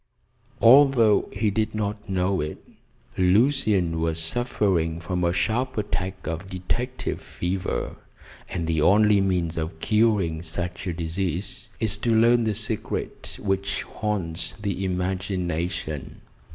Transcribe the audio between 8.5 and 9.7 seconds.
the only means